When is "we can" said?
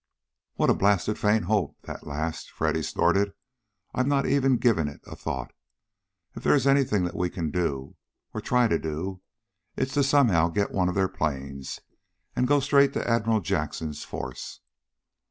7.15-7.51